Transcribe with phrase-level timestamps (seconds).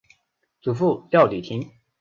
[0.63, 1.71] 祖父廖礼庭。